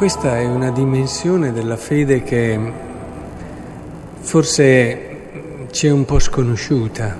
[0.00, 2.58] questa è una dimensione della fede che
[4.18, 7.14] forse ci è un po' sconosciuta.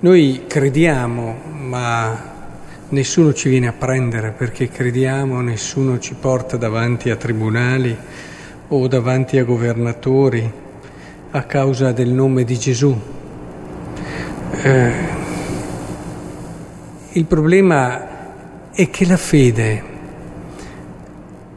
[0.00, 2.32] Noi crediamo, ma
[2.88, 7.96] nessuno ci viene a prendere perché crediamo, nessuno ci porta davanti a tribunali
[8.66, 10.52] o davanti a governatori
[11.30, 13.00] a causa del nome di Gesù.
[14.64, 14.92] Eh,
[17.12, 19.89] il problema è che la fede,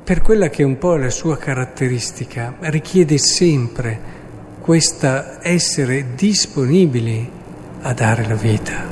[0.04, 4.22] per quella che è un po' la sua caratteristica, richiede sempre
[4.60, 7.30] questa essere disponibili
[7.82, 8.86] a dare la vita.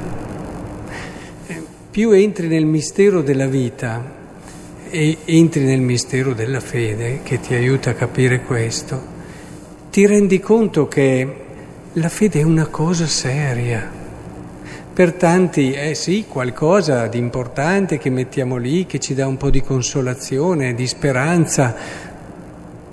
[1.48, 1.62] Eh,
[1.92, 4.20] più entri nel mistero della vita
[4.90, 9.02] e entri nel mistero della fede, che ti aiuta a capire questo,
[9.90, 11.36] ti rendi conto che
[11.94, 14.01] la fede è una cosa seria.
[14.94, 19.50] Per tanti è sì qualcosa di importante che mettiamo lì, che ci dà un po'
[19.50, 21.74] di consolazione, di speranza,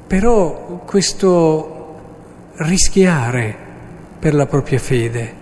[0.07, 1.97] però questo
[2.59, 3.53] rischiare
[4.17, 5.33] per la propria fede,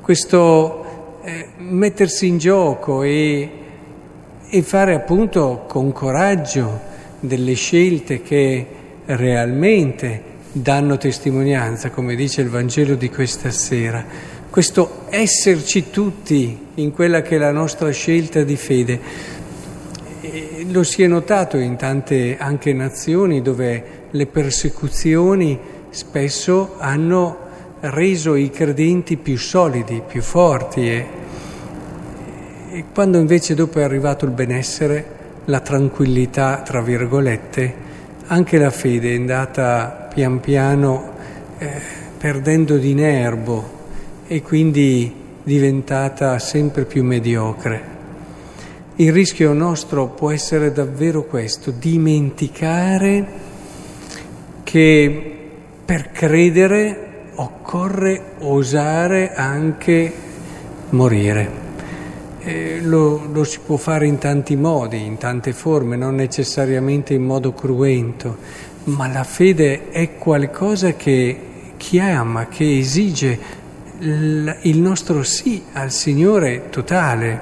[0.00, 3.50] questo eh, mettersi in gioco e,
[4.48, 6.80] e fare appunto con coraggio
[7.20, 8.66] delle scelte che
[9.04, 10.22] realmente
[10.52, 14.36] danno testimonianza, come dice il Vangelo di questa sera.
[14.50, 19.00] Questo esserci tutti in quella che è la nostra scelta di fede.
[20.22, 25.58] E lo si è notato in tante anche nazioni dove le persecuzioni
[25.90, 27.46] spesso hanno
[27.80, 31.06] reso i credenti più solidi, più forti e,
[32.70, 37.74] e quando invece dopo è arrivato il benessere, la tranquillità, tra virgolette,
[38.28, 41.12] anche la fede è andata pian piano
[41.58, 41.80] eh,
[42.16, 43.76] perdendo di nervo
[44.28, 45.10] e quindi
[45.42, 47.96] diventata sempre più mediocre.
[48.96, 53.26] Il rischio nostro può essere davvero questo, dimenticare
[54.64, 55.36] che
[55.82, 60.12] per credere occorre osare anche
[60.90, 61.66] morire.
[62.40, 67.22] Eh, lo, lo, si può fare in tanti modi, in tante forme, non necessariamente in
[67.22, 68.36] modo cruento,
[68.84, 71.38] ma la fede è qualcosa che
[71.78, 73.38] chiama, che esige
[74.00, 77.40] il nostro sì al Signore totale.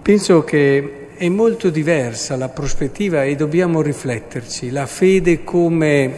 [0.00, 4.70] Penso che è molto diversa la prospettiva e dobbiamo rifletterci.
[4.70, 6.12] La fede come,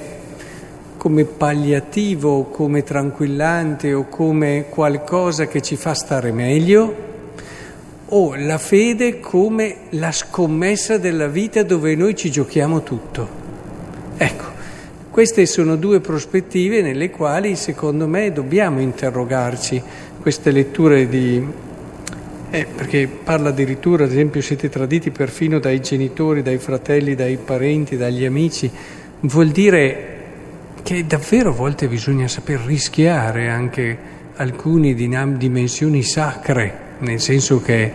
[0.96, 7.04] come palliativo, come tranquillante o come qualcosa che ci fa stare meglio
[8.08, 13.28] o la fede come la scommessa della vita dove noi ci giochiamo tutto.
[14.16, 14.44] Ecco,
[15.16, 19.82] queste sono due prospettive nelle quali secondo me dobbiamo interrogarci.
[20.20, 21.42] Queste letture di...
[22.50, 27.96] Eh, perché parla addirittura, ad esempio, siete traditi perfino dai genitori, dai fratelli, dai parenti,
[27.96, 28.70] dagli amici,
[29.20, 30.18] vuol dire
[30.82, 33.98] che davvero a volte bisogna saper rischiare anche
[34.36, 37.92] alcune dimensioni sacre, nel senso che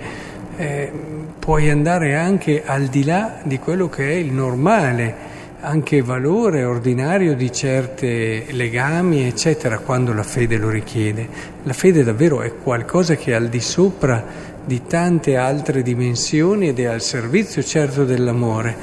[0.57, 0.91] eh,
[1.37, 5.29] puoi andare anche al di là di quello che è il normale
[5.61, 11.27] anche valore ordinario di certi legami, eccetera, quando la fede lo richiede.
[11.63, 16.79] La fede davvero è qualcosa che è al di sopra di tante altre dimensioni ed
[16.79, 18.75] è al servizio certo dell'amore,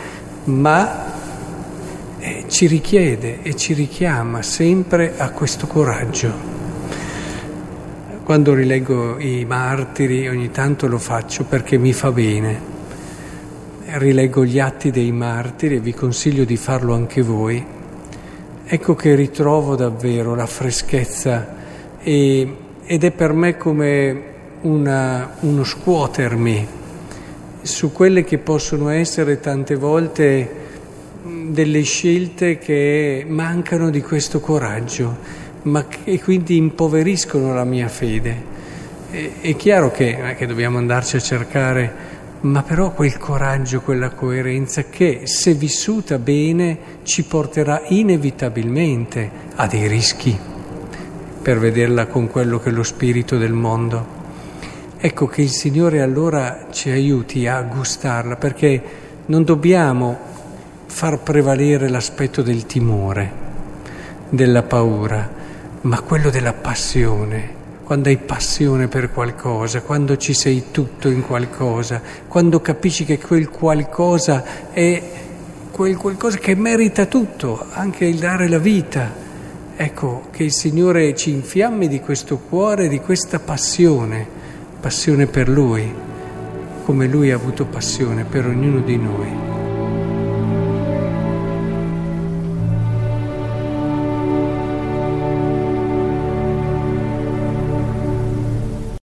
[0.44, 1.04] ma
[2.20, 6.56] eh, ci richiede e ci richiama sempre a questo coraggio.
[8.22, 12.77] Quando rileggo i martiri ogni tanto lo faccio perché mi fa bene
[13.92, 17.64] rileggo gli atti dei martiri e vi consiglio di farlo anche voi,
[18.64, 21.54] ecco che ritrovo davvero la freschezza
[22.00, 24.22] e, ed è per me come
[24.62, 26.66] una, uno scuotermi
[27.62, 30.66] su quelle che possono essere tante volte
[31.22, 35.16] delle scelte che mancano di questo coraggio,
[35.62, 38.56] ma che quindi impoveriscono la mia fede.
[39.10, 45.22] È, chiaro che, che dobbiamo andarci a cercare ma però quel coraggio, quella coerenza che
[45.24, 50.38] se vissuta bene ci porterà inevitabilmente a dei rischi
[51.42, 54.16] per vederla con quello che è lo spirito del mondo.
[54.98, 58.82] Ecco che il Signore allora ci aiuti a gustarla perché
[59.26, 60.16] non dobbiamo
[60.86, 63.32] far prevalere l'aspetto del timore,
[64.28, 65.28] della paura,
[65.82, 67.57] ma quello della passione
[67.88, 73.48] quando hai passione per qualcosa, quando ci sei tutto in qualcosa, quando capisci che quel
[73.48, 75.02] qualcosa è
[75.70, 79.10] quel qualcosa che merita tutto, anche il dare la vita.
[79.74, 84.26] Ecco, che il Signore ci infiammi di questo cuore, di questa passione,
[84.78, 85.90] passione per Lui.
[86.84, 89.57] come lui ha avuto passione per ognuno di noi.